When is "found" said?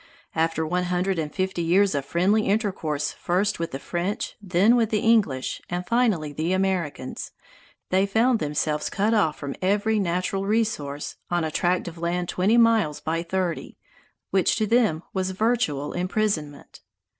8.07-8.39